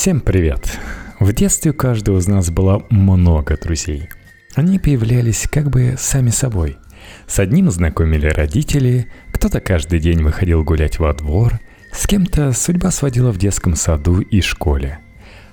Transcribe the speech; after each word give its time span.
Всем 0.00 0.20
привет! 0.20 0.78
В 1.18 1.30
детстве 1.34 1.72
у 1.72 1.74
каждого 1.74 2.20
из 2.20 2.26
нас 2.26 2.50
было 2.50 2.86
много 2.88 3.58
друзей. 3.58 4.08
Они 4.54 4.78
появлялись 4.78 5.46
как 5.46 5.68
бы 5.68 5.96
сами 5.98 6.30
собой. 6.30 6.78
С 7.26 7.38
одним 7.38 7.70
знакомили 7.70 8.26
родители, 8.26 9.08
кто-то 9.30 9.60
каждый 9.60 10.00
день 10.00 10.22
выходил 10.22 10.64
гулять 10.64 10.98
во 10.98 11.12
двор, 11.12 11.60
с 11.92 12.06
кем-то 12.06 12.54
судьба 12.54 12.90
сводила 12.92 13.30
в 13.30 13.36
детском 13.36 13.76
саду 13.76 14.22
и 14.22 14.40
школе. 14.40 15.00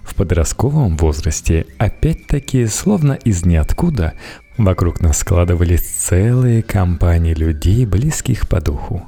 В 0.01 0.15
подростковом 0.15 0.95
возрасте, 0.95 1.65
опять-таки, 1.77 2.67
словно 2.67 3.19
из 3.25 3.45
ниоткуда, 3.45 4.13
вокруг 4.57 5.01
нас 5.01 5.17
складывались 5.17 5.81
целые 5.81 6.63
компании 6.63 7.33
людей, 7.33 7.85
близких 7.85 8.47
по 8.47 8.61
духу. 8.61 9.05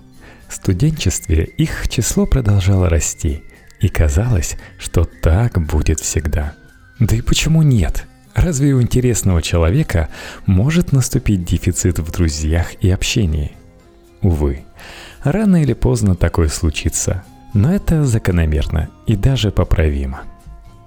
В 0.49 0.53
студенчестве 0.53 1.45
их 1.45 1.87
число 1.87 2.25
продолжало 2.25 2.89
расти– 2.89 3.41
и 3.79 3.87
казалось, 3.87 4.57
что 4.77 5.05
так 5.05 5.59
будет 5.59 5.99
всегда. 5.99 6.53
Да 6.99 7.15
и 7.15 7.21
почему 7.21 7.61
нет? 7.61 8.05
Разве 8.35 8.73
у 8.73 8.81
интересного 8.81 9.41
человека 9.41 10.09
может 10.45 10.91
наступить 10.91 11.45
дефицит 11.45 11.99
в 11.99 12.11
друзьях 12.11 12.73
и 12.81 12.89
общении? 12.89 13.53
Увы, 14.21 14.63
рано 15.23 15.61
или 15.61 15.73
поздно 15.73 16.15
такое 16.15 16.49
случится, 16.49 17.23
но 17.53 17.73
это 17.73 18.05
закономерно 18.05 18.89
и 19.07 19.15
даже 19.15 19.51
поправимо. 19.51 20.21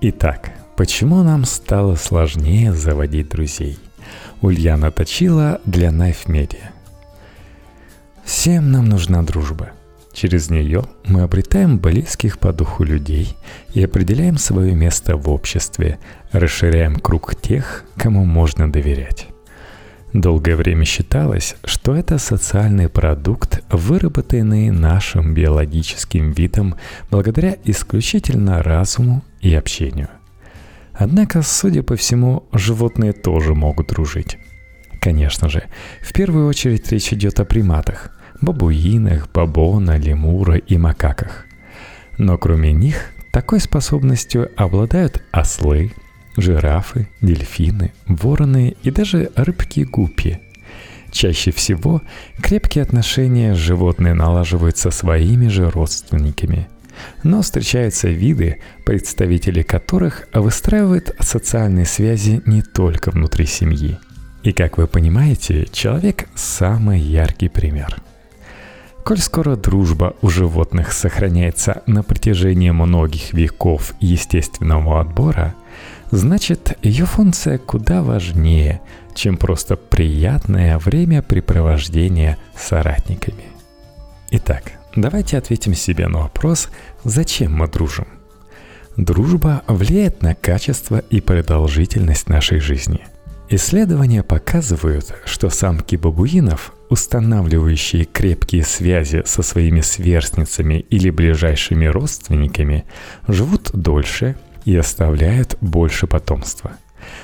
Итак, 0.01 0.53
почему 0.77 1.23
нам 1.23 1.45
стало 1.45 1.97
сложнее 1.97 2.73
заводить 2.73 3.31
друзей? 3.31 3.79
Ульяна 4.41 4.91
точила 4.91 5.61
для 5.65 5.89
Knife 5.89 6.27
Media. 6.27 6.71
Всем 8.25 8.71
нам 8.71 8.89
нужна 8.89 9.23
дружба– 9.23 9.71
Через 10.13 10.51
нее 10.51 10.85
мы 11.07 11.23
обретаем 11.23 11.79
близких 11.79 12.39
по 12.39 12.53
духу 12.53 12.85
людей 12.85 13.35
и 13.73 13.83
определяем 13.83 14.37
свое 14.37 14.75
место 14.75 15.17
в 15.17 15.29
обществе, 15.31 15.99
расширяем 16.33 16.97
круг 16.97 17.35
тех, 17.35 17.85
кому 17.97 18.25
можно 18.25 18.71
доверять. 18.71 19.29
Долгое 20.13 20.57
время 20.57 20.85
считалось, 20.85 21.57
что 21.65 21.95
это 21.95 22.19
социальный 22.19 22.91
продукт, 22.91 23.65
выработанный 23.71 24.71
нашим 24.71 25.33
биологическим 25.33 26.33
видом 26.33 26.75
благодаря 27.11 27.57
исключительно 27.65 28.63
разуму 28.63 29.25
и 29.41 29.55
общению. 29.55 30.09
Однако, 30.93 31.41
судя 31.41 31.83
по 31.83 31.97
всему, 31.97 32.45
животные 32.53 33.15
тоже 33.15 33.55
могут 33.55 33.89
дружить. 33.89 34.37
Конечно 35.01 35.49
же, 35.49 35.65
в 36.03 36.13
первую 36.13 36.47
очередь 36.47 36.93
речь 36.93 37.15
идет 37.15 37.41
о 37.41 37.47
приматах– 37.47 38.11
бабуинах, 38.43 39.31
бабона, 39.33 39.97
лемура 39.97 40.57
и 40.57 40.77
макаках. 40.77 41.47
Но 42.19 42.37
кроме 42.37 42.73
них, 42.73 43.13
такой 43.31 43.61
способностью 43.61 44.51
обладают 44.57 45.23
ослы, 45.31 45.93
жирафы, 46.37 47.09
дельфины, 47.21 47.93
вороны 48.07 48.77
и 48.83 48.91
даже 48.91 49.31
рыбки-гуппи. 49.37 50.41
Чаще 51.11 51.51
всего 51.51 52.03
крепкие 52.43 52.83
отношения 52.83 53.55
животные 53.55 54.15
налаживают 54.15 54.77
со 54.77 54.91
своими 54.91 55.49
же 55.49 55.71
родственниками. 55.71 56.69
Но 57.23 57.43
встречаются 57.43 58.09
виды, 58.09 58.59
представители 58.85 59.63
которых 59.63 60.29
выстраивают 60.33 61.15
социальные 61.21 61.87
связи 61.87 62.43
не 62.47 62.63
только 62.63 63.11
внутри 63.11 63.47
семьи. 63.47 63.99
И 64.43 64.53
как 64.53 64.79
вы 64.79 64.87
понимаете, 64.87 65.67
человек– 65.73 66.29
самый 66.35 67.01
яркий 67.01 67.49
пример– 67.49 67.97
Коль 69.05 69.19
скоро 69.19 69.57
дружба 69.57 70.15
у 70.23 70.29
животных 70.29 70.93
сохраняется 70.93 71.83
на 71.87 72.05
протяжении 72.05 72.71
многих 72.71 73.33
веков 73.33 73.95
естественного 73.99 75.01
отбора, 75.01 75.55
значит 76.13 76.79
ее 76.83 77.05
функция 77.05 77.59
куда 77.59 78.03
важнее, 78.03 78.81
чем 79.15 79.37
просто 79.37 79.77
приятное 79.77 80.79
времяпрепровождение 80.79 82.37
с 82.57 82.69
соратниками. 82.69 83.45
Итак, 84.31 84.73
давайте 84.95 85.37
ответим 85.37 85.75
себе 85.75 86.07
на 86.07 86.21
вопрос, 86.21 86.69
зачем 87.03 87.55
мы 87.55 87.67
дружим. 87.67 88.07
Дружба 88.97 89.63
влияет 89.67 90.23
на 90.23 90.35
качество 90.37 90.99
и 90.99 91.21
продолжительность 91.21 92.29
нашей 92.29 92.61
жизни. 92.61 93.01
Исследования 93.55 94.23
показывают, 94.23 95.15
что 95.27 95.51
самки 95.51 95.97
бабуинов 95.97 96.73
устанавливающие 96.93 98.05
крепкие 98.05 98.65
связи 98.65 99.23
со 99.25 99.43
своими 99.43 99.81
сверстницами 99.81 100.81
или 100.91 101.11
ближайшими 101.11 101.87
родственниками, 101.87 102.85
живут 103.29 103.71
дольше 103.73 104.37
и 104.67 104.77
оставляют 104.77 105.57
больше 105.61 106.07
потомства. 106.07 106.73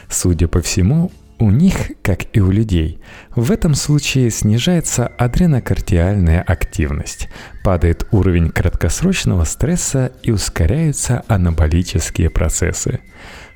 Судя 0.09 0.49
по 0.49 0.61
всему, 0.63 1.13
у 1.39 1.51
них, 1.51 1.93
как 2.03 2.35
и 2.35 2.41
у 2.41 2.51
людей, 2.51 3.01
в 3.37 3.53
этом 3.53 3.75
случае 3.75 4.31
снижается 4.31 5.07
адренокортиальная 5.07 6.43
активность, 6.43 7.29
падает 7.63 8.07
уровень 8.11 8.51
краткосрочного 8.51 9.45
стресса 9.45 10.13
и 10.23 10.31
ускоряются 10.31 11.25
анаболические 11.29 12.31
процессы, 12.31 13.01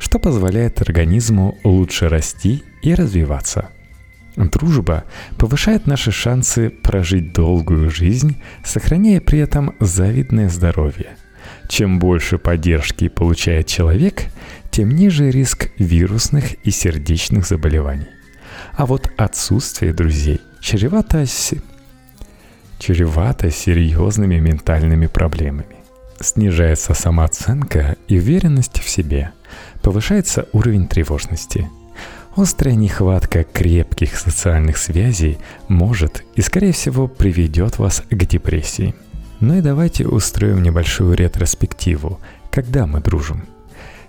что 0.03 0.19
позволяет 0.19 0.83
организму 0.83 1.59
лучше 1.65 2.09
расти 2.09 2.63
и 2.83 2.95
развиваться– 2.95 3.69
Дружба 4.37 5.05
повышает 5.39 5.87
наши 5.87 6.11
шансы 6.11 6.71
прожить 6.71 7.33
долгую 7.33 7.91
жизнь, 7.91 8.41
сохраняя 8.65 9.21
при 9.21 9.41
этом 9.41 9.75
завидное 9.79 10.49
здоровье. 10.49 11.17
Чем 11.69 11.99
больше 11.99 12.39
поддержки 12.39 13.09
получает 13.09 13.67
человек, 13.67 14.25
тем 14.71 14.91
ниже 14.91 15.31
риск 15.31 15.71
вирусных 15.79 16.55
и 16.65 16.71
сердечных 16.71 17.47
заболеваний. 17.47 18.09
А 18.75 18.87
вот 18.87 19.11
отсутствие 19.19 19.93
друзей 19.93 20.41
чревато, 20.61 21.27
чревато 22.79 23.51
серьезными 23.51 24.37
ментальными 24.37 25.07
проблемами. 25.07 25.82
Снижается 26.23 26.95
самооценка 26.95 27.97
и 28.09 28.17
уверенность 28.17 28.81
в 28.81 28.89
себе, 28.89 29.33
повышается 29.83 30.49
уровень 30.53 30.89
тревожности– 30.89 31.69
Острая 32.35 32.75
нехватка 32.77 33.45
крепких 33.45 34.17
социальных 34.17 34.79
связей 34.79 35.39
может 35.69 36.25
и, 36.35 36.41
скорее 36.41 36.73
всего, 36.73 37.07
приведет 37.07 37.79
вас 37.79 38.03
к 38.09 38.15
депрессии. 38.15 38.95
Ну 39.41 39.59
и 39.59 39.61
давайте 39.61 40.09
устроим 40.09 40.63
небольшую 40.63 41.15
ретроспективу, 41.15 42.21
когда 42.51 42.87
мы 42.87 43.01
дружим. 43.01 43.45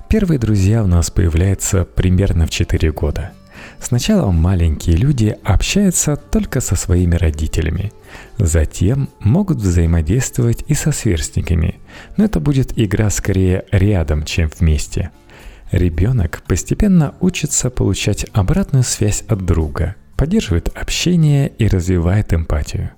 Первые 0.08 0.40
друзья 0.40 0.84
у 0.84 0.88
нас 0.88 1.12
появляются 1.12 1.84
примерно 1.84 2.48
в 2.48 2.50
4 2.50 2.92
года. 2.94 3.34
Сначала 3.84 4.32
маленькие 4.32 4.96
люди 4.96 5.36
общаются 5.44 6.16
только 6.16 6.62
со 6.62 6.76
своими 6.76 7.16
родителями. 7.16 7.92
Затем 8.38 9.10
могут 9.20 9.58
взаимодействовать 9.58 10.64
и 10.68 10.74
со 10.74 10.92
сверстниками, 10.92 11.80
но 12.18 12.24
это 12.26 12.40
будет 12.40 12.78
игра 12.80 13.10
скорее 13.10 13.66
рядом, 13.72 14.24
чем 14.24 14.50
вместе– 14.58 15.12
Ребенок 15.74 16.44
постепенно 16.48 17.16
учится 17.20 17.72
получать 17.72 18.28
обратную 18.32 18.84
связь 18.84 19.24
от 19.28 19.44
друга, 19.44 19.96
поддерживает 20.16 20.70
общение 20.78 21.52
и 21.58 21.68
развивает 21.68 22.32
эмпатию. 22.32 22.92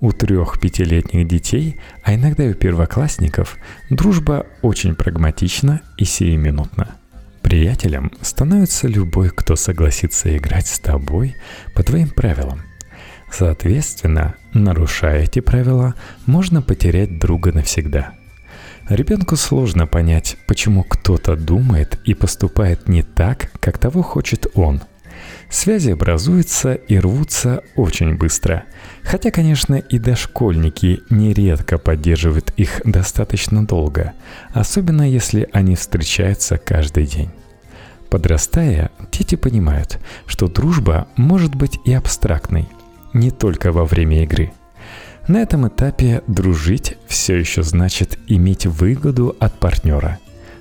У 0.00 0.12
трех-пятилетних 0.12 1.26
детей, 1.26 1.80
а 2.04 2.14
иногда 2.14 2.44
и 2.44 2.50
у 2.50 2.54
первоклассников, 2.54 3.56
дружба 3.88 4.44
очень 4.60 4.94
прагматична 4.94 5.80
и 5.96 6.04
сиюминутна. 6.04 6.96
Приятелем 7.48 8.12
становится 8.20 8.88
любой, 8.88 9.30
кто 9.30 9.56
согласится 9.56 10.36
играть 10.36 10.66
с 10.66 10.78
тобой 10.78 11.34
по 11.74 11.82
твоим 11.82 12.10
правилам. 12.10 12.60
Соответственно, 13.32 14.34
нарушая 14.52 15.22
эти 15.22 15.40
правила, 15.40 15.94
можно 16.26 16.60
потерять 16.60 17.18
друга 17.18 17.52
навсегда– 17.52 18.12
Ребенку 18.90 19.36
сложно 19.36 19.86
понять, 19.86 20.38
почему 20.46 20.82
кто-то 20.82 21.36
думает 21.36 21.98
и 22.04 22.14
поступает 22.14 22.88
не 22.88 23.02
так, 23.02 23.50
как 23.60 23.76
того 23.76 24.02
хочет 24.02 24.46
он. 24.54 24.80
Связи 25.50 25.90
образуются 25.90 26.74
и 26.74 26.98
рвутся 26.98 27.62
очень 27.74 28.16
быстро. 28.16 28.64
Хотя, 29.02 29.30
конечно, 29.30 29.76
и 29.76 29.98
дошкольники 29.98 31.00
нередко 31.08 31.78
поддерживают 31.78 32.52
их 32.56 32.82
достаточно 32.84 33.66
долго, 33.66 34.12
особенно 34.52 35.10
если 35.10 35.48
они 35.52 35.74
встречаются 35.74 36.58
каждый 36.58 37.06
день. 37.06 37.30
Подрастая, 38.10 38.90
дети 39.10 39.36
понимают, 39.36 39.98
что 40.26 40.48
дружба 40.48 41.08
может 41.16 41.54
быть 41.54 41.78
и 41.84 41.92
абстрактной, 41.92 42.68
не 43.12 43.30
только 43.30 43.72
во 43.72 43.84
время 43.84 44.22
игры– 44.22 44.52
на 45.28 45.42
этом 45.42 45.68
этапе 45.68 46.22
дружить 46.26 46.96
все 47.06 47.36
еще 47.36 47.62
значит 47.62 48.18
иметь 48.28 48.64
выгоду 48.64 49.36
от 49.38 49.52
партнера. 49.58 50.18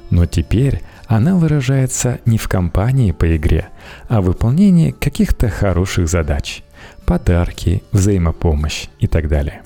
Но 0.10 0.26
теперь 0.26 0.82
она 1.08 1.36
выражается 1.36 2.20
не 2.26 2.38
в 2.38 2.48
компании 2.48 3.12
по 3.12 3.36
игре, 3.36 3.70
а 4.10 4.22
в 4.22 4.26
выполнении 4.26 4.92
каких-то 4.92 5.50
хороших 5.50 6.08
задач. 6.08 6.64
Подарки, 7.06 7.84
взаимопомощь 7.92 8.88
и 9.00 9.08
так 9.08 9.28
далее. 9.28 9.62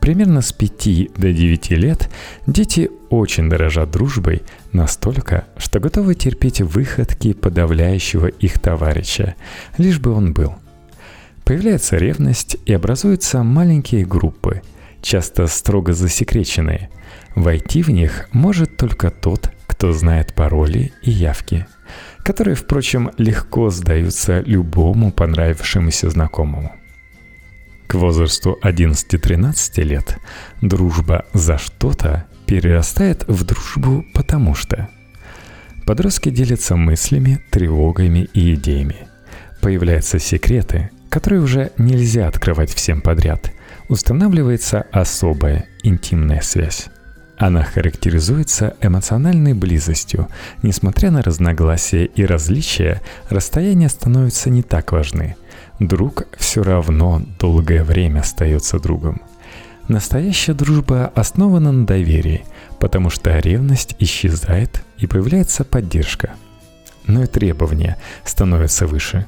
Примерно 0.00 0.40
с 0.40 0.52
5 0.52 1.14
до 1.16 1.32
9 1.32 1.70
лет 1.70 2.08
дети 2.46 2.90
очень 3.10 3.50
дорожат 3.50 3.90
дружбой, 3.90 4.42
Настолько, 4.72 5.46
что 5.56 5.80
готовы 5.80 6.14
терпеть 6.14 6.60
выходки 6.60 7.32
подавляющего 7.32 8.26
их 8.26 8.58
товарища, 8.58 9.34
лишь 9.78 9.98
бы 9.98 10.12
он 10.12 10.34
был. 10.34 10.54
Появляется 11.44 11.96
ревность 11.96 12.58
и 12.66 12.74
образуются 12.74 13.42
маленькие 13.42 14.04
группы, 14.04 14.62
часто 15.00 15.46
строго 15.46 15.94
засекреченные. 15.94 16.90
Войти 17.34 17.82
в 17.82 17.88
них 17.88 18.28
может 18.32 18.76
только 18.76 19.10
тот, 19.10 19.50
кто 19.78 19.92
знает 19.92 20.34
пароли 20.34 20.92
и 21.02 21.12
явки, 21.12 21.68
которые, 22.24 22.56
впрочем, 22.56 23.12
легко 23.16 23.70
сдаются 23.70 24.40
любому 24.40 25.12
понравившемуся 25.12 26.10
знакомому. 26.10 26.72
К 27.86 27.94
возрасту 27.94 28.58
11-13 28.64 29.82
лет 29.84 30.18
дружба 30.60 31.26
за 31.32 31.58
что-то 31.58 32.24
перерастает 32.44 33.24
в 33.28 33.44
дружбу 33.44 34.04
потому 34.14 34.56
что. 34.56 34.88
Подростки 35.86 36.30
делятся 36.30 36.74
мыслями, 36.74 37.38
тревогами 37.50 38.28
и 38.34 38.54
идеями. 38.54 39.06
Появляются 39.62 40.18
секреты, 40.18 40.90
которые 41.08 41.40
уже 41.40 41.70
нельзя 41.78 42.26
открывать 42.26 42.74
всем 42.74 43.00
подряд. 43.00 43.52
Устанавливается 43.88 44.86
особая 44.90 45.66
интимная 45.84 46.40
связь. 46.40 46.88
Она 47.38 47.62
характеризуется 47.62 48.74
эмоциональной 48.82 49.54
близостью. 49.54 50.28
Несмотря 50.62 51.10
на 51.10 51.22
разногласия 51.22 52.04
и 52.04 52.24
различия, 52.24 53.00
расстояния 53.30 53.88
становятся 53.88 54.50
не 54.50 54.62
так 54.62 54.92
важны– 54.92 55.36
друг 55.78 56.26
все 56.36 56.62
равно 56.62 57.22
долгое 57.38 57.84
время 57.84 58.20
остается 58.20 58.78
другом. 58.78 59.22
Настоящая 59.88 60.52
дружба 60.52 61.10
основана 61.14 61.72
на 61.72 61.86
доверии, 61.86 62.44
потому 62.78 63.08
что 63.10 63.38
ревность 63.38 63.96
исчезает 63.98 64.82
и 64.98 65.06
появляется 65.06 65.64
поддержка. 65.64 66.32
Но 67.06 67.22
и 67.22 67.26
требования 67.26 67.96
становятся 68.24 68.86
выше. 68.86 69.26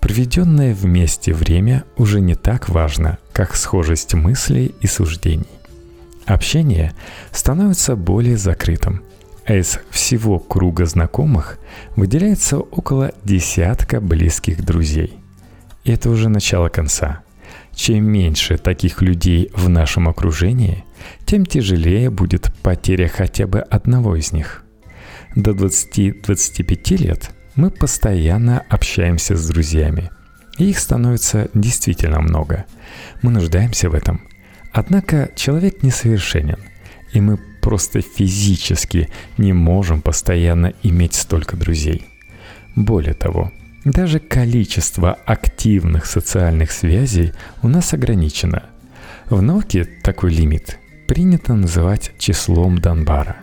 Проведенное 0.00 0.74
вместе 0.74 1.32
время 1.32 1.84
уже 1.96 2.20
не 2.20 2.34
так 2.34 2.68
важно, 2.68 3.18
как 3.32 3.54
схожесть 3.54 4.14
мыслей 4.14 4.74
и 4.80 4.88
суждений. 4.88 5.46
Общение 6.26 6.92
становится 7.32 7.96
более 7.96 8.36
закрытым, 8.36 9.02
а 9.44 9.54
из 9.54 9.80
всего 9.90 10.38
круга 10.38 10.86
знакомых 10.86 11.58
выделяется 11.96 12.58
около 12.58 13.12
десятка 13.24 14.00
близких 14.00 14.64
друзей. 14.64 15.18
И 15.84 15.92
это 15.92 16.10
уже 16.10 16.28
начало 16.28 16.68
конца. 16.68 17.22
Чем 17.74 18.04
меньше 18.04 18.58
таких 18.58 19.02
людей 19.02 19.50
в 19.54 19.68
нашем 19.68 20.08
окружении, 20.08 20.84
тем 21.24 21.44
тяжелее 21.44 22.10
будет 22.10 22.52
потеря 22.62 23.08
хотя 23.08 23.46
бы 23.46 23.60
одного 23.60 24.14
из 24.16 24.32
них. 24.32 24.64
До 25.34 25.52
20-25 25.52 26.96
лет 26.98 27.30
мы 27.54 27.70
постоянно 27.70 28.62
общаемся 28.68 29.36
с 29.36 29.48
друзьями. 29.48 30.10
И 30.58 30.70
их 30.70 30.78
становится 30.78 31.48
действительно 31.54 32.20
много. 32.20 32.66
Мы 33.22 33.30
нуждаемся 33.30 33.88
в 33.88 33.94
этом. 33.94 34.28
Однако 34.72 35.30
человек 35.36 35.82
несовершенен, 35.82 36.58
и 37.12 37.20
мы 37.20 37.38
просто 37.60 38.00
физически 38.00 39.08
не 39.38 39.52
можем 39.52 40.00
постоянно 40.00 40.72
иметь 40.82 41.14
столько 41.14 41.56
друзей. 41.56 42.06
Более 42.74 43.14
того, 43.14 43.52
даже 43.84 44.18
количество 44.18 45.12
активных 45.12 46.06
социальных 46.06 46.72
связей 46.72 47.32
у 47.62 47.68
нас 47.68 47.92
ограничено. 47.92 48.64
В 49.28 49.42
науке 49.42 49.84
такой 50.02 50.32
лимит 50.32 50.78
принято 51.06 51.54
называть 51.54 52.12
числом 52.18 52.78
Данбара. 52.78 53.36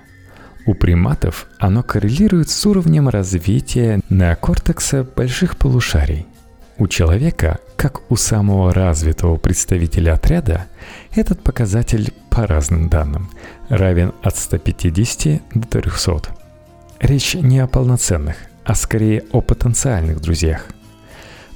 У 0.65 0.73
приматов 0.73 1.47
оно 1.57 1.83
коррелирует 1.83 2.49
с 2.49 2.65
уровнем 2.65 3.09
развития 3.09 4.01
неокортекса 4.09 5.03
больших 5.03 5.57
полушарий. 5.57 6.25
У 6.77 6.87
человека, 6.87 7.59
как 7.75 8.09
у 8.11 8.15
самого 8.15 8.73
развитого 8.73 9.35
представителя 9.35 10.13
отряда, 10.13 10.67
этот 11.13 11.41
показатель 11.43 12.13
по 12.29 12.45
разным 12.47 12.89
данным 12.89 13.29
равен 13.69 14.13
от 14.21 14.37
150 14.37 15.41
до 15.53 15.67
300. 15.67 16.35
Речь 16.99 17.35
не 17.35 17.59
о 17.59 17.67
полноценных, 17.67 18.37
а 18.63 18.75
скорее 18.75 19.23
о 19.31 19.41
потенциальных 19.41 20.21
друзьях. 20.21 20.67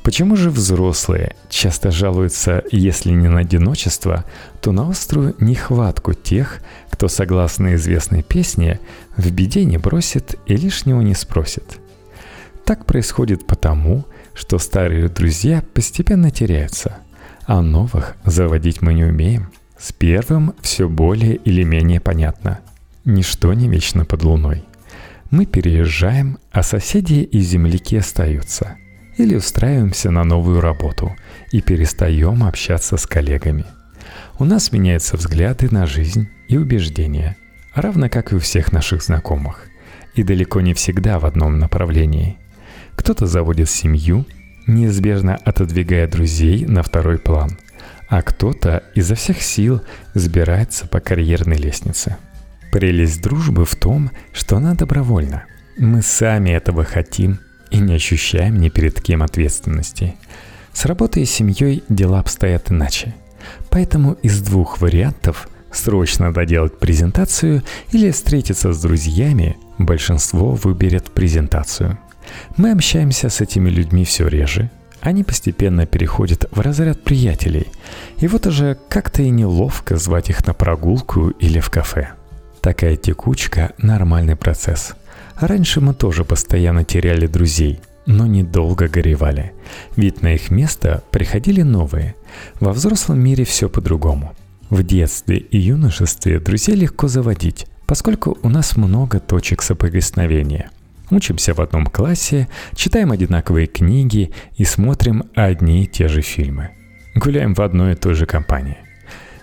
Почему 0.04 0.36
же 0.36 0.50
взрослые 0.50 1.36
часто 1.50 1.90
жалуются, 1.90 2.64
если 2.72 3.12
не 3.12 3.30
на 3.30 3.40
одиночество, 3.40 4.26
то 4.62 4.74
на 4.74 4.90
острую 4.90 5.34
нехватку 5.40 6.14
тех, 6.14 6.60
кто, 6.90 7.08
согласно 7.08 7.76
известной 7.76 8.22
песне, 8.22 8.82
в 9.16 9.32
беде 9.32 9.64
не 9.64 9.78
бросит 9.78 10.36
и 10.46 10.58
лишнего 10.58 11.00
не 11.00 11.16
спросит? 11.16 11.80
Так 12.66 12.86
происходит 12.86 13.48
потому, 13.48 14.04
что 14.34 14.58
старые 14.60 15.08
друзья 15.08 15.64
постепенно 15.74 16.32
теряются, 16.32 16.98
а 17.46 17.62
новых 17.62 18.16
заводить 18.26 18.82
мы 18.82 18.94
не 18.94 19.06
умеем. 19.06 19.52
С 19.78 19.92
первым 19.92 20.54
все 20.62 20.88
более 20.88 21.36
или 21.36 21.64
менее 21.64 22.00
понятно. 22.00 22.60
Ничто 23.06 23.54
не 23.54 23.68
вечно 23.68 24.06
под 24.06 24.24
луной– 24.24 24.64
мы 25.34 25.48
переезжаем, 25.48 26.38
а 26.52 26.62
соседи 26.62 27.22
и 27.24 27.40
земляки 27.42 27.98
остаются. 27.98 28.78
Или 29.18 29.36
устраиваемся 29.36 30.12
на 30.12 30.24
новую 30.24 30.62
работу 30.62 31.16
и 31.52 31.60
перестаем 31.60 32.44
общаться 32.44 32.98
с 32.98 33.08
коллегами. 33.08 33.66
У 34.38 34.46
нас 34.46 34.72
меняются 34.72 35.18
взгляды 35.18 35.70
на 35.72 35.88
жизнь 35.88 36.30
и 36.50 36.58
убеждения, 36.58 37.36
равно 37.74 38.10
как 38.10 38.32
и 38.32 38.36
у 38.36 38.40
всех 38.40 38.72
наших 38.72 39.02
знакомых. 39.02 39.70
И 40.14 40.22
далеко 40.22 40.62
не 40.62 40.76
всегда 40.76 41.18
в 41.18 41.26
одном 41.26 41.58
направлении. 41.58 42.38
Кто-то 42.96 43.26
заводит 43.26 43.72
семью, 43.72 44.28
неизбежно 44.68 45.36
отодвигая 45.36 46.08
друзей 46.08 46.66
на 46.66 46.84
второй 46.84 47.18
план, 47.18 47.58
а 48.10 48.22
кто-то 48.22 48.84
изо 48.96 49.16
всех 49.16 49.42
сил 49.42 49.82
взбирается 50.14 50.88
по 50.88 51.00
карьерной 51.00 51.58
лестнице– 51.58 52.18
Прелесть 52.74 53.22
дружбы 53.22 53.66
в 53.66 53.76
том, 53.76 54.10
что 54.32 54.58
она 54.58 54.74
добровольна. 54.74 55.44
Мы 55.78 56.02
сами 56.02 56.50
этого 56.50 56.84
хотим 56.84 57.40
и 57.70 57.78
не 57.78 57.94
ощущаем 57.94 58.60
ни 58.60 58.70
перед 58.70 59.00
кем 59.00 59.22
ответственности. 59.22 60.16
С 60.74 60.86
работой 60.86 61.22
и 61.22 61.28
семьей 61.28 61.84
дела 61.88 62.20
обстоят 62.20 62.72
иначе. 62.72 63.14
Поэтому 63.70 64.14
из 64.24 64.42
двух 64.42 64.82
вариантов 64.82 65.48
срочно 65.72 66.34
доделать 66.34 66.80
презентацию 66.80 67.62
или 67.92 68.10
встретиться 68.10 68.74
с 68.74 68.82
друзьями, 68.82 69.56
большинство 69.78 70.56
выберет 70.56 71.12
презентацию. 71.12 72.00
Мы 72.58 72.72
общаемся 72.72 73.30
с 73.30 73.42
этими 73.42 73.70
людьми 73.70 74.06
все 74.06 74.28
реже, 74.28 74.70
они 75.04 75.26
постепенно 75.26 75.86
переходят 75.86 76.46
в 76.52 76.62
разряд 76.62 77.04
приятелей. 77.04 77.68
И 78.20 78.28
вот 78.28 78.48
уже 78.48 78.78
как-то 78.88 79.22
и 79.22 79.30
неловко 79.30 79.98
звать 79.98 80.30
их 80.30 80.48
на 80.48 80.54
прогулку 80.54 81.30
или 81.30 81.60
в 81.60 81.70
кафе. 81.70 82.12
Такая 82.62 82.96
текучка– 82.96 83.74
нормальный 83.78 84.38
процесс. 84.38 84.94
Раньше 85.36 85.82
мы 85.82 85.94
тоже 85.94 86.24
постоянно 86.24 86.86
теряли 86.86 87.28
друзей, 87.28 87.82
но 88.06 88.26
недолго 88.26 88.88
горевали. 88.88 89.52
Ведь 89.98 90.22
на 90.22 90.36
их 90.36 90.50
место 90.52 91.04
приходили 91.12 91.64
новые. 91.64 92.16
Во 92.62 92.72
взрослом 92.72 93.20
мире 93.20 93.44
все 93.44 93.68
по-другому. 93.68 94.34
В 94.70 94.84
детстве 94.84 95.38
и 95.38 95.58
юношестве 95.58 96.40
друзей 96.40 96.76
легко 96.76 97.10
заводить, 97.10 97.68
поскольку 97.86 98.38
у 98.42 98.48
нас 98.48 98.78
много 98.78 99.20
точек 99.20 99.62
соприкосновения. 99.62 100.72
Учимся 101.14 101.54
в 101.54 101.62
одном 101.62 101.86
классе, 101.86 102.48
читаем 102.74 103.12
одинаковые 103.12 103.68
книги 103.68 104.32
и 104.58 104.66
смотрим 104.66 105.26
одни 105.36 105.84
и 105.84 105.88
те 105.88 106.08
же 106.08 106.22
фильмы. 106.22 106.72
Гуляем 107.14 107.54
в 107.54 107.62
одной 107.62 107.94
и 107.94 107.96
той 107.96 108.16
же 108.16 108.26
компании– 108.26 108.78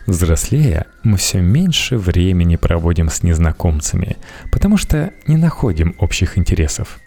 Взрослея, 0.07 0.87
мы 1.05 1.17
все 1.19 1.41
меньше 1.41 1.97
времени 1.97 2.57
проводим 2.57 3.09
с 3.09 3.23
незнакомцами, 3.23 4.17
потому 4.51 4.77
что 4.77 5.13
не 5.29 5.37
находим 5.37 5.95
общих 5.99 6.37
интересов. 6.37 6.99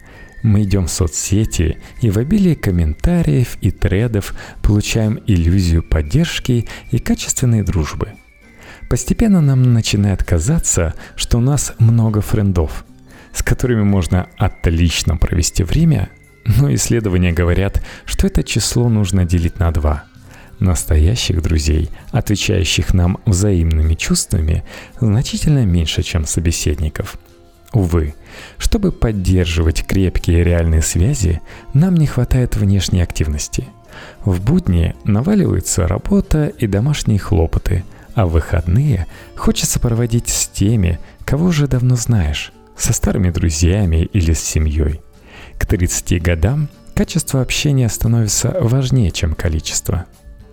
Мы 0.44 0.64
идем 0.64 0.86
в 0.86 0.92
соцсети 0.92 1.80
и 2.00 2.10
в 2.10 2.18
обилии 2.18 2.54
комментариев 2.54 3.58
и 3.60 3.72
тредов 3.72 4.34
получаем 4.62 5.20
иллюзию 5.28 5.84
поддержки 5.84 6.66
и 6.92 7.00
качественной 7.00 7.64
дружбы. 7.64 8.14
Постепенно 8.90 9.42
нам 9.42 9.74
начинает 9.74 10.24
казаться, 10.24 10.94
что 11.18 11.40
у 11.40 11.42
нас 11.42 11.74
много 11.80 12.22
френдов, 12.22 12.86
с 13.34 13.44
которыми 13.44 13.84
можно 13.84 14.28
отлично 14.38 15.18
провести 15.18 15.64
время, 15.64 16.10
но 16.46 16.74
исследования 16.74 17.32
говорят, 17.32 17.84
что 18.06 18.28
это 18.28 18.44
число 18.44 18.90
нужно 18.90 19.26
делить 19.26 19.60
на 19.60 19.72
два– 19.72 20.04
Настоящих 20.60 21.42
друзей, 21.42 21.90
отвечающих 22.12 22.94
нам 22.94 23.18
взаимными 23.26 23.96
чувствами, 23.96 24.64
значительно 25.00 25.66
меньше, 25.66 26.04
чем 26.04 26.26
собеседников. 26.26 27.18
Увы, 27.74 28.16
чтобы 28.58 28.92
поддерживать 28.92 29.86
крепкие 29.86 30.44
реальные 30.44 30.82
связи, 30.82 31.42
нам 31.74 31.96
не 31.96 32.06
хватает 32.08 32.56
внешней 32.56 33.02
активности. 33.02 33.68
В 34.24 34.42
будни 34.42 34.96
наваливается 35.04 35.88
работа 35.88 36.48
и 36.48 36.66
домашние 36.66 37.20
хлопоты, 37.20 37.84
а 38.16 38.26
в 38.26 38.32
выходные 38.32 39.08
хочется 39.36 39.80
проводить 39.80 40.30
с 40.30 40.48
теми, 40.48 41.00
кого 41.26 41.48
уже 41.48 41.68
давно 41.68 41.96
знаешь, 41.96 42.54
со 42.78 42.94
старыми 42.94 43.30
друзьями 43.30 44.10
или 44.14 44.34
с 44.34 44.40
семьей. 44.40 45.02
К 45.58 45.66
30 45.66 46.22
годам 46.22 46.70
качество 46.96 47.42
общения 47.42 47.90
становится 47.90 48.56
важнее, 48.60 49.12
чем 49.12 49.36
количество. 49.36 50.06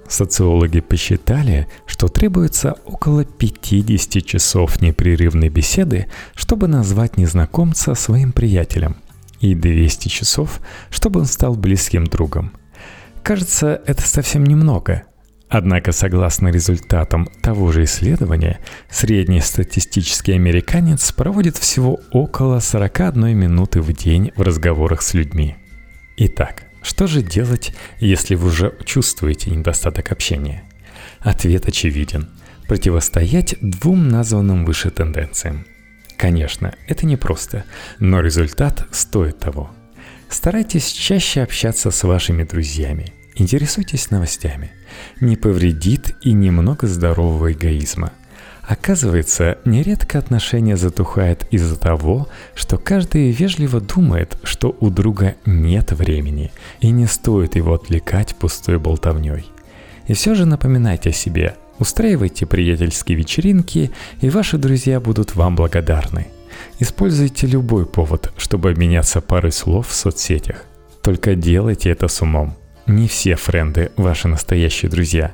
Социологи 0.09 0.81
посчитали, 0.81 1.69
что 1.87 2.09
требуется 2.09 2.75
около 2.85 3.25
50 3.25 4.25
часов 4.27 4.81
непрерывной 4.81 5.49
беседы, 5.49 6.07
чтобы 6.35 6.67
назвать 6.67 7.17
незнакомца 7.17 7.95
своим 7.95 8.33
приятелем, 8.33 8.97
и 9.39 9.55
200 9.55 10.09
часов, 10.09 10.61
чтобы 10.91 11.21
он 11.21 11.27
стал 11.27 11.55
близким 11.55 12.07
другом. 12.07 12.53
Кажется, 13.23 13.81
это 13.87 14.03
совсем 14.03 14.45
немного– 14.45 15.05
Однако, 15.50 15.90
согласно 15.90 16.49
результатам 16.49 17.28
того 17.42 17.73
же 17.73 17.83
исследования, 17.83 18.61
средний 18.88 19.40
статистический 19.40 20.33
американец 20.33 21.11
проводит 21.11 21.57
всего 21.57 22.00
около 22.12 22.61
41 22.61 23.37
минуты 23.37 23.80
в 23.80 23.92
день 23.92 24.30
в 24.37 24.42
разговорах 24.42 25.02
с 25.02 25.12
людьми. 25.12 25.57
Итак, 26.16 26.66
что 26.83 27.09
же 27.09 27.21
делать, 27.21 27.75
если 27.99 28.37
вы 28.37 28.47
уже 28.47 28.78
чувствуете 28.85 29.50
недостаток 29.50 30.12
общения? 30.12 30.62
Ответ 31.19 31.66
очевиден. 31.66 32.30
Противостоять 32.69 33.57
двум 33.61 34.09
названным 34.09 34.64
выше 34.64 34.90
тенденциям. 34.90 35.66
Конечно, 36.16 36.75
это 36.87 37.07
непросто, 37.07 37.64
но 37.99 38.21
результат 38.21 38.87
стоит 38.92 39.40
того. 39.40 39.73
Старайтесь 40.28 40.92
чаще 40.92 41.42
общаться 41.42 41.90
с 41.90 42.04
вашими 42.04 42.45
друзьями– 42.45 43.14
Интересуйтесь 43.37 44.11
новостями. 44.11 44.73
Не 45.21 45.37
повредит 45.37 46.17
и 46.23 46.33
немного 46.33 46.87
здорового 46.87 47.53
эгоизма. 47.53 48.13
Оказывается, 48.63 49.59
нередко 49.65 50.19
отношения 50.19 50.77
затухают 50.77 51.45
из-за 51.51 51.77
того, 51.77 52.29
что 52.55 52.79
каждый 52.79 53.33
вежливо 53.33 53.81
думает, 53.81 54.39
что 54.45 54.77
у 54.79 54.91
друга 54.91 55.35
нет 55.45 55.91
времени, 55.91 56.53
и 56.81 56.91
не 56.91 57.07
стоит 57.07 57.57
его 57.57 57.75
отвлекать 57.75 58.37
пустой 58.37 58.79
болтовней. 58.79 59.45
И 60.07 60.15
все 60.15 60.37
же 60.37 60.47
напоминайте 60.47 61.11
о 61.11 61.13
себе, 61.13 61.57
устраивайте 61.81 62.47
приятельские 62.47 63.19
вечеринки, 63.19 63.91
и 64.21 64.31
ваши 64.31 64.57
друзья 64.57 65.01
будут 65.01 65.35
вам 65.35 65.57
благодарны. 65.57 66.29
Используйте 66.79 67.49
любой 67.49 67.87
повод, 67.87 68.33
чтобы 68.37 68.71
обменяться 68.71 69.21
парой 69.21 69.53
слов 69.53 69.89
в 69.89 69.95
соцсетях. 69.95 70.65
Только 71.03 71.35
делайте 71.35 71.91
это 71.91 72.07
с 72.07 72.23
умом. 72.23 72.60
Не 72.87 73.09
все 73.09 73.37
френды 73.37 73.93
ваши 73.97 74.29
настоящие 74.29 74.91
друзья, 74.91 75.33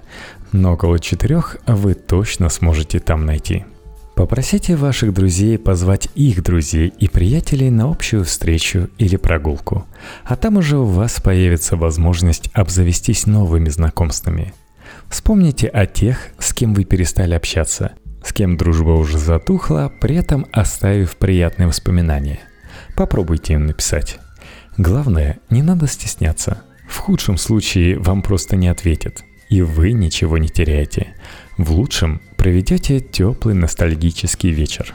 но 0.52 0.72
около 0.72 0.98
четырех 0.98 1.56
вы 1.66 1.94
точно 1.94 2.48
сможете 2.48 2.98
там 2.98 3.24
найти. 3.24 3.64
Попросите 4.14 4.76
ваших 4.76 5.12
друзей 5.12 5.58
позвать 5.58 6.08
их 6.14 6.42
друзей 6.42 6.88
и 6.98 7.06
приятелей 7.06 7.70
на 7.70 7.90
общую 7.90 8.24
встречу 8.24 8.88
или 8.96 9.16
прогулку, 9.16 9.86
а 10.24 10.36
там 10.36 10.56
уже 10.56 10.78
у 10.78 10.86
вас 10.86 11.20
появится 11.20 11.76
возможность 11.76 12.50
обзавестись 12.54 13.26
новыми 13.26 13.68
знакомствами. 13.68 14.54
Вспомните 15.08 15.68
о 15.68 15.86
тех, 15.86 16.18
с 16.38 16.54
кем 16.54 16.72
вы 16.72 16.84
перестали 16.84 17.34
общаться, 17.34 17.92
с 18.24 18.32
кем 18.32 18.56
дружба 18.56 18.92
уже 18.92 19.18
затухла, 19.18 19.92
при 20.00 20.16
этом 20.16 20.46
оставив 20.50 21.16
приятные 21.16 21.68
воспоминания. 21.68 22.40
Попробуйте 22.96 23.54
им 23.54 23.66
написать. 23.66 24.18
Главное, 24.78 25.38
не 25.50 25.62
надо 25.62 25.86
стесняться– 25.86 26.62
в 26.88 26.98
худшем 26.98 27.36
случае 27.36 27.98
вам 27.98 28.22
просто 28.22 28.56
не 28.56 28.68
ответят, 28.68 29.24
и 29.48 29.62
вы 29.62 29.92
ничего 29.92 30.38
не 30.38 30.48
теряете. 30.48 31.14
В 31.56 31.72
лучшем 31.72 32.20
проведете 32.36 33.00
теплый 33.00 33.54
ностальгический 33.54 34.50
вечер. 34.50 34.94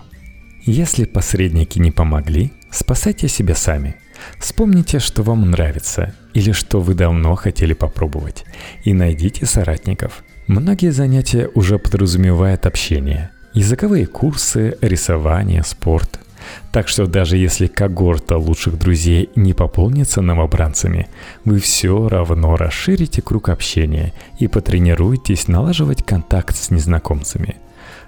Если 0.64 1.06
посредники 1.06 1.80
не 1.80 1.92
помогли, 1.92 2.52
спасайте 2.72 3.28
себя 3.28 3.56
сами. 3.56 3.96
Вспомните, 4.38 5.00
что 5.00 5.24
вам 5.24 5.50
нравится 5.50 6.14
или 6.34 6.52
что 6.52 6.80
вы 6.80 6.94
давно 6.94 7.36
хотели 7.36 7.74
попробовать, 7.74 8.46
и 8.84 8.94
найдите 8.94 9.46
соратников. 9.46 10.24
Многие 10.48 10.92
занятия 10.92 11.50
уже 11.56 11.80
подразумевают 11.80 12.66
общение. 12.66 13.32
Языковые 13.54 14.06
курсы, 14.06 14.78
рисование, 14.82 15.64
спорт– 15.64 16.20
так 16.72 16.88
что 16.88 17.06
даже 17.06 17.38
если 17.38 17.68
когорта 17.68 18.38
лучших 18.38 18.78
друзей 18.80 19.30
не 19.36 19.54
пополнится 19.54 20.22
новобранцами, 20.22 21.08
вы 21.46 21.60
все 21.60 22.08
равно 22.08 22.56
расширите 22.56 23.22
круг 23.22 23.50
общения 23.50 24.14
и 24.40 24.48
потренируетесь 24.48 25.48
налаживать 25.48 26.04
контакт 26.04 26.56
с 26.56 26.72
незнакомцами. 26.72 27.58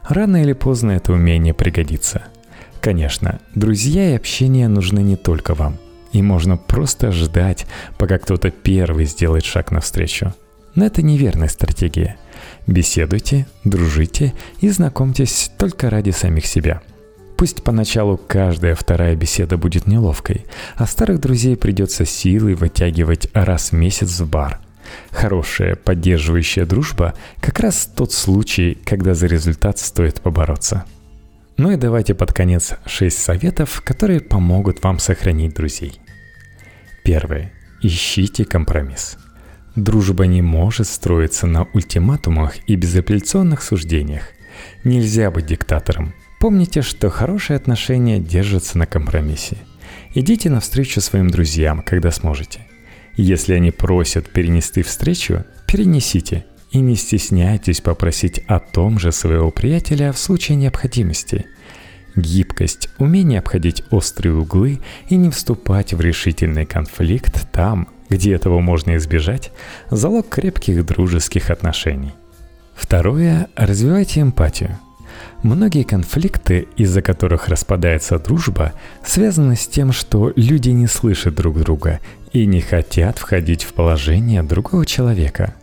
Рано 0.07 0.41
или 0.41 0.53
поздно 0.53 0.91
это 0.91 1.13
умение 1.13 1.53
пригодится. 1.53 2.23
Конечно, 2.81 3.39
друзья 3.55 4.11
и 4.11 4.15
общение 4.15 4.67
нужны 4.67 4.99
не 4.99 5.15
только 5.15 5.53
вам. 5.53 5.77
И 6.11 6.21
можно 6.21 6.57
просто 6.57 7.11
ждать, 7.11 7.65
пока 7.97 8.19
кто-то 8.19 8.51
первый 8.51 9.05
сделает 9.05 9.45
шаг 9.45 9.71
навстречу. 9.71 10.33
Но 10.75 10.85
это 10.85 11.01
неверная 11.01 11.47
стратегия. 11.47 12.17
Беседуйте, 12.67 13.47
дружите 13.63 14.33
и 14.59 14.69
знакомьтесь 14.69 15.51
только 15.57 15.89
ради 15.89 16.11
самих 16.11 16.45
себя– 16.45 16.81
Пусть 17.43 17.61
поначалу 17.61 18.15
каждая 18.15 18.73
вторая 18.73 19.17
беседа 19.17 19.57
будет 19.57 19.85
неловкой, 19.85 20.45
а 20.77 20.85
старых 20.87 21.19
друзей 21.19 21.57
придется 21.57 22.05
силой 22.05 22.53
вытягивать 22.53 23.27
раз 23.33 23.73
в 23.73 23.75
месяц 23.75 24.21
в 24.21 24.29
бар. 24.29 24.61
Хорошая, 25.11 25.75
поддерживающая 25.75 26.65
дружба– 26.65 27.15
как 27.41 27.59
раз 27.59 27.91
тот 27.93 28.13
случай, 28.13 28.77
когда 28.85 29.13
за 29.13 29.27
результат 29.27 29.77
стоит 29.77 30.21
побороться. 30.21 30.85
Ну 31.57 31.69
и 31.71 31.75
давайте 31.75 32.13
под 32.13 32.31
конец 32.31 32.75
6 32.85 33.17
советов, 33.17 33.81
которые 33.83 34.21
помогут 34.21 34.81
вам 34.81 34.97
сохранить 34.97 35.53
друзей. 35.53 35.99
Первое. 37.03 37.51
Ищите 37.81 38.45
компромисс. 38.45 39.17
Дружба 39.75 40.27
не 40.27 40.41
может 40.41 40.87
строиться 40.87 41.45
на 41.45 41.67
ультиматумах 41.73 42.55
и 42.69 42.77
безапелляционных 42.77 43.61
суждениях. 43.61 44.29
Нельзя 44.85 45.29
быть 45.29 45.47
диктатором. 45.47 46.13
Помните, 46.43 46.81
что 46.81 47.09
хорошие 47.09 47.55
отношения 47.55 48.19
держатся 48.19 48.77
на 48.77 48.85
компромиссе. 48.85 49.55
Идите 50.13 50.49
навстречу 50.49 50.99
своим 50.99 51.29
друзьям, 51.29 51.81
когда 51.81 52.11
сможете. 52.11 52.67
Если 53.15 53.53
они 53.53 53.71
просят 53.71 54.29
перенести 54.29 54.81
встречу, 54.81 55.45
перенесите. 55.67 56.45
И 56.71 56.79
не 56.79 56.97
стесняйтесь 56.97 57.79
попросить 57.79 58.39
о 58.47 58.59
том 58.59 58.99
же 58.99 59.13
своего 59.13 59.51
приятеля 59.51 60.11
в 60.11 60.17
случае 60.17 60.57
необходимости. 60.57 61.45
Гибкость, 62.17 62.89
умение 62.97 63.39
обходить 63.39 63.85
острые 63.89 64.35
углы 64.35 64.81
и 65.07 65.15
не 65.15 65.29
вступать 65.29 65.93
в 65.93 66.01
решительный 66.01 66.65
конфликт 66.65 67.49
там, 67.53 67.87
где 68.09 68.33
этого 68.33 68.59
можно 68.59 68.97
избежать, 68.97 69.53
залог 69.89 70.27
крепких 70.27 70.85
дружеских 70.85 71.49
отношений. 71.51 72.11
Второе. 72.75 73.47
Развивайте 73.55 74.19
эмпатию– 74.19 74.77
Многие 75.43 75.83
конфликты, 75.83 76.67
из-за 76.77 77.01
которых 77.01 77.49
распадается 77.49 78.17
дружба, 78.17 78.73
связаны 79.05 79.57
с 79.57 79.67
тем, 79.67 79.91
что 79.91 80.31
люди 80.37 80.69
не 80.69 80.87
слышат 80.87 81.35
друг 81.35 81.59
друга 81.59 81.99
и 82.31 82.45
не 82.45 82.61
хотят 82.61 83.17
входить 83.17 83.63
в 83.63 83.73
положение 83.73 84.41
другого 84.41 84.85
человека. 84.85 85.53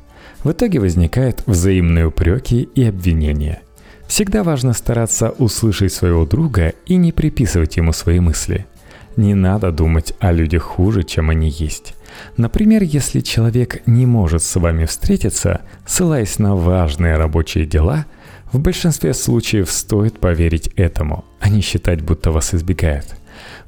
В 0.44 0.52
итоге 0.52 0.80
возникают 0.80 1.42
взаимные 1.46 2.06
упреки 2.06 2.68
и 2.74 2.84
обвинения. 2.84 3.62
Всегда 4.06 4.42
важно 4.42 4.74
стараться 4.74 5.30
услышать 5.30 5.92
своего 5.92 6.26
друга 6.26 6.74
и 6.84 6.96
не 6.96 7.12
приписывать 7.12 7.76
ему 7.76 7.92
свои 7.92 8.20
мысли. 8.20 8.66
Не 9.16 9.34
надо 9.34 9.72
думать 9.72 10.14
о 10.20 10.32
людях 10.32 10.62
хуже, 10.62 11.04
чем 11.04 11.30
они 11.30 11.48
есть. 11.48 11.94
Например, 12.36 12.82
если 12.82 13.20
человек 13.20 13.86
не 13.86 14.04
может 14.04 14.42
с 14.42 14.56
вами 14.56 14.84
встретиться, 14.84 15.62
ссылаясь 15.86 16.38
на 16.38 16.54
важные 16.54 17.16
рабочие 17.16 17.64
дела– 17.64 18.04
в 18.52 18.58
большинстве 18.58 19.14
случаев 19.14 19.70
стоит 19.70 20.18
поверить 20.18 20.68
этому, 20.76 21.24
а 21.40 21.48
не 21.48 21.60
считать, 21.60 22.02
будто 22.02 22.32
вас 22.32 22.54
избегают. 22.54 23.06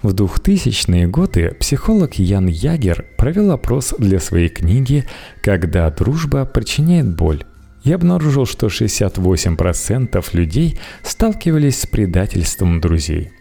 В 0.02 0.12
2000-е 0.14 1.06
годы 1.06 1.56
психолог 1.60 2.14
Ян 2.14 2.46
Ягер 2.46 3.06
провел 3.16 3.52
опрос 3.52 3.94
для 3.98 4.18
своей 4.18 4.48
книги 4.48 5.06
«Когда 5.42 5.88
дружба 5.90 6.44
причиняет 6.44 7.14
боль» 7.14 7.44
и 7.84 7.92
обнаружил, 7.92 8.46
что 8.46 8.66
68% 8.66 10.24
людей 10.32 10.78
сталкивались 11.02 11.80
с 11.80 11.86
предательством 11.86 12.80
друзей. 12.80 13.32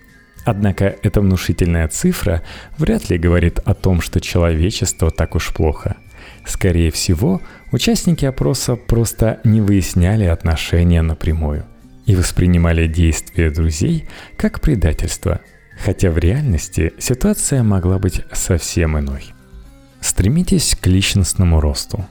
Однако 0.45 0.95
эта 1.03 1.21
внушительная 1.21 1.87
цифра 1.87 2.41
вряд 2.77 3.09
ли 3.09 3.17
говорит 3.17 3.59
о 3.59 3.73
том, 3.73 4.01
что 4.01 4.19
человечество 4.19 5.11
так 5.11 5.35
уж 5.35 5.53
плохо. 5.53 5.97
Скорее 6.45 6.91
всего, 6.91 7.41
Участники 7.71 8.25
опроса 8.25 8.75
просто 8.75 9.39
не 9.45 9.61
выясняли 9.61 10.25
отношения 10.25 11.01
напрямую 11.01 11.65
и 12.05 12.15
воспринимали 12.15 12.87
действия 12.87 13.49
друзей 13.49 14.09
как 14.35 14.59
предательство, 14.59 15.39
хотя 15.79 16.11
в 16.11 16.17
реальности 16.17 16.91
ситуация 16.99 17.63
могла 17.63 17.97
быть 17.97 18.23
совсем 18.33 18.99
иной. 18.99 19.33
Стремитесь 20.01 20.75
к 20.79 20.85
личностному 20.87 21.61
росту. 21.61 22.05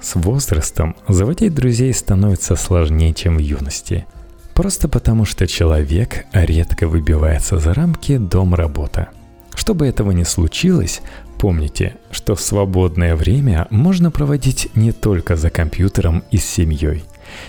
С 0.00 0.14
возрастом 0.14 0.94
заводить 1.08 1.54
друзей 1.54 1.94
становится 1.94 2.54
сложнее, 2.54 3.14
чем 3.14 3.36
в 3.36 3.40
юности. 3.40 4.06
Просто 4.52 4.88
потому, 4.88 5.24
что 5.24 5.46
человек 5.46 6.26
редко 6.32 6.86
выбивается 6.86 7.58
за 7.58 7.72
рамки 7.72 8.18
дом-работа. 8.18 9.08
Чтобы 9.54 9.86
этого 9.86 10.10
не 10.10 10.24
случилось, 10.24 11.00
помните, 11.38 11.96
что 12.10 12.36
свободное 12.36 13.16
время 13.16 13.66
можно 13.70 14.10
проводить 14.10 14.68
не 14.74 14.92
только 14.92 15.36
за 15.36 15.50
компьютером 15.50 16.24
и 16.30 16.36
с 16.36 16.44
семьей. 16.44 17.04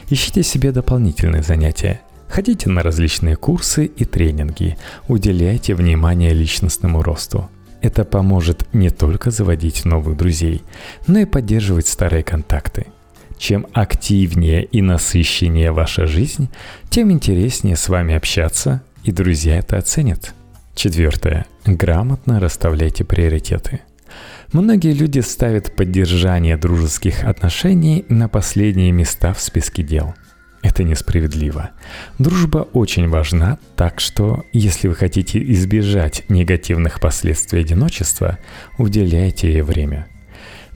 Ищите 0.09 0.43
себе 0.43 0.71
дополнительные 0.71 1.43
занятия. 1.43 2.01
Ходите 2.29 2.69
на 2.69 2.83
различные 2.83 3.35
курсы 3.35 3.85
и 3.85 4.05
тренинги, 4.05 4.77
уделяйте 5.07 5.73
внимание 5.73 6.31
личностному 6.31 7.01
росту. 7.01 7.49
Это 7.81 8.05
поможет 8.05 8.71
не 8.73 8.89
только 8.91 9.31
заводить 9.31 9.85
новых 9.85 10.15
друзей, 10.15 10.61
но 11.07 11.19
и 11.19 11.25
поддерживать 11.25 11.87
старые 11.87 12.23
контакты. 12.23 12.85
Чем 13.37 13.65
активнее 13.73 14.63
и 14.65 14.81
насыщеннее 14.81 15.71
ваша 15.71 16.05
жизнь, 16.05 16.49
тем 16.89 17.11
интереснее 17.11 17.77
с 17.77 17.89
вами 17.89 18.13
общаться, 18.13 18.83
и 19.03 19.11
друзья 19.11 19.57
это 19.57 19.77
оценят. 19.77 20.33
Четвертое. 20.79 21.45
Грамотно 21.65 22.39
расставляйте 22.39 23.03
приоритеты. 23.03 23.81
Многие 24.53 24.93
люди 24.93 25.19
ставят 25.19 25.75
поддержание 25.75 26.55
дружеских 26.55 27.25
отношений 27.25 28.05
на 28.07 28.29
последние 28.29 28.93
места 28.93 29.33
в 29.33 29.41
списке 29.41 29.83
дел– 29.83 30.15
это 30.61 30.83
несправедливо. 30.85 31.71
Дружба 32.17 32.59
очень 32.71 33.09
важна, 33.09 33.57
так 33.75 33.99
что, 33.99 34.45
если 34.53 34.87
вы 34.87 34.95
хотите 34.95 35.43
избежать 35.51 36.23
негативных 36.29 37.01
последствий 37.01 37.59
одиночества, 37.59 38.37
уделяйте 38.77 39.51
ей 39.51 39.61
время. 39.63 40.07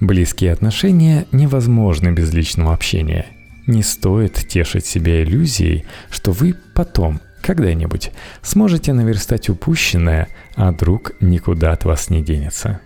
Близкие 0.01 0.51
отношения 0.51 1.27
невозможны 1.31 2.12
без 2.12 2.33
личного 2.33 2.74
общения. 2.74 3.27
Не 3.67 3.83
стоит 3.83 4.33
тешить 4.50 4.86
себя 4.86 5.24
иллюзией, 5.24 5.86
что 6.12 6.33
вы 6.33 6.55
потом, 6.75 7.22
когда-нибудь, 7.43 8.12
сможете 8.41 8.93
наверстать 8.93 9.50
упущенное, 9.50 10.29
а 10.55 10.71
друг 10.71 11.12
никуда 11.21 11.73
от 11.73 11.85
вас 11.85 12.09
не 12.09 12.23
денется. 12.23 12.79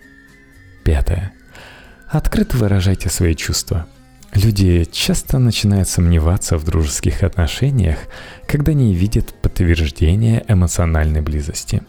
Пятое. 0.84 1.32
Открыто 2.10 2.58
выражайте 2.58 3.10
свои 3.10 3.36
чувства– 3.36 3.86
Люди 4.34 4.86
часто 4.92 5.40
начинают 5.40 5.88
сомневаться 5.88 6.58
в 6.58 6.64
дружеских 6.64 7.24
отношениях, 7.24 7.98
когда 8.46 8.74
не 8.74 8.94
видят 8.94 9.34
подтверждения 9.42 10.44
эмоциональной 10.48 11.22
близости. 11.22 11.82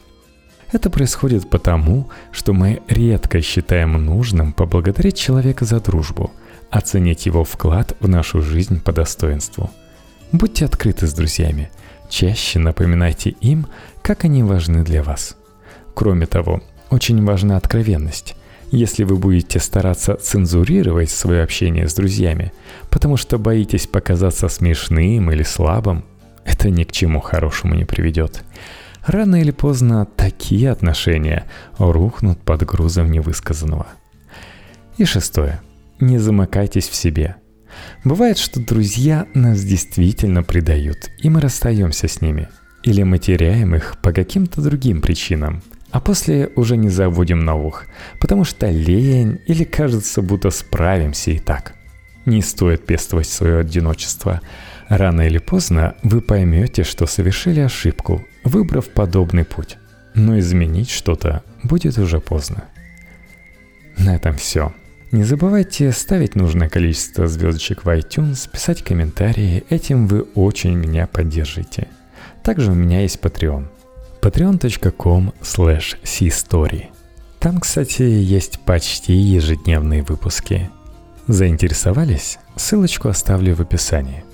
Это 0.72 0.88
происходит 0.88 1.50
потому, 1.50 2.10
что 2.30 2.52
мы 2.52 2.80
редко 2.88 3.42
считаем 3.42 4.04
нужным 4.04 4.52
поблагодарить 4.52 5.16
человека 5.16 5.64
за 5.64 5.80
дружбу, 5.80 6.30
оценить 6.70 7.26
его 7.26 7.44
вклад 7.44 7.96
в 8.00 8.08
нашу 8.08 8.40
жизнь 8.40 8.80
по 8.80 8.92
достоинству. 8.92 9.70
Будьте 10.30 10.66
открыты 10.66 11.06
с 11.06 11.14
друзьями, 11.14 11.70
чаще 12.08 12.58
напоминайте 12.58 13.30
им, 13.30 13.66
как 14.02 14.24
они 14.24 14.42
важны 14.42 14.84
для 14.84 15.02
вас. 15.02 15.36
Кроме 15.94 16.26
того, 16.26 16.62
очень 16.90 17.24
важна 17.24 17.56
откровенность. 17.56 18.36
Если 18.70 19.04
вы 19.04 19.16
будете 19.16 19.60
стараться 19.60 20.14
цензурировать 20.14 21.10
свое 21.10 21.42
общение 21.42 21.88
с 21.88 21.94
друзьями, 21.94 22.52
потому 22.90 23.16
что 23.16 23.38
боитесь 23.38 23.86
показаться 23.86 24.48
смешным 24.48 25.30
или 25.30 25.42
слабым, 25.42 26.04
это 26.44 26.70
ни 26.70 26.84
к 26.84 26.92
чему 26.92 27.20
хорошему 27.20 27.74
не 27.74 27.84
приведет. 27.84 28.42
Рано 29.06 29.36
или 29.40 29.52
поздно 29.52 30.06
такие 30.16 30.70
отношения 30.70 31.44
рухнут 31.78 32.40
под 32.42 32.64
грузом 32.64 33.10
невысказанного. 33.10 33.86
И 34.98 35.04
шестое. 35.04 35.60
Не 36.00 36.18
замыкайтесь 36.18 36.88
в 36.88 36.94
себе. 36.94 37.36
Бывает, 38.04 38.38
что 38.38 38.60
друзья 38.60 39.26
нас 39.34 39.64
действительно 39.64 40.42
предают, 40.42 41.10
и 41.18 41.30
мы 41.30 41.40
расстаемся 41.40 42.08
с 42.08 42.20
ними. 42.20 42.48
Или 42.82 43.02
мы 43.02 43.18
теряем 43.18 43.74
их 43.74 43.96
по 44.02 44.12
каким-то 44.12 44.60
другим 44.60 45.00
причинам– 45.00 45.62
а 45.90 46.00
после 46.00 46.50
уже 46.54 46.76
не 46.76 46.90
заводим 46.90 47.40
новых, 47.40 47.86
потому 48.20 48.44
что 48.44 48.68
лень 48.68 49.40
или 49.46 49.64
кажется, 49.64 50.20
будто 50.20 50.50
справимся 50.50 51.30
и 51.30 51.38
так. 51.38 51.74
Не 52.26 52.42
стоит 52.42 52.84
пестовать 52.84 53.28
свое 53.28 53.60
одиночество. 53.60 54.42
Рано 54.88 55.22
или 55.22 55.38
поздно 55.38 55.94
вы 56.02 56.20
поймете, 56.20 56.84
что 56.84 57.06
совершили 57.06 57.60
ошибку, 57.60 58.26
выбрав 58.44 58.88
подобный 58.88 59.44
путь. 59.44 59.78
Но 60.14 60.38
изменить 60.38 60.90
что-то 60.90 61.42
будет 61.62 61.96
уже 61.96 62.20
поздно. 62.20 62.64
На 63.96 64.14
этом 64.14 64.36
все. 64.36 64.74
Не 65.10 65.24
забывайте 65.24 65.90
ставить 65.92 66.34
нужное 66.34 66.68
количество 66.68 67.26
звездочек 67.28 67.84
в 67.84 67.88
iTunes, 67.88 68.50
писать 68.50 68.82
комментарии, 68.82 69.64
этим 69.70 70.06
вы 70.06 70.22
очень 70.34 70.74
меня 70.74 71.06
поддержите. 71.06 71.88
Также 72.42 72.72
у 72.72 72.74
меня 72.74 73.00
есть 73.00 73.18
Patreon– 73.18 73.68
patreon.com 74.20 75.32
slash 75.40 75.96
story 76.04 76.88
Там, 77.38 77.58
кстати, 77.60 78.02
есть 78.02 78.60
почти 78.60 79.14
ежедневные 79.14 80.02
выпуски. 80.02 80.68
Заинтересовались? 81.26 82.38
Ссылочку 82.56 83.08
оставлю 83.08 83.54
в 83.54 83.60
описании. 83.60 84.24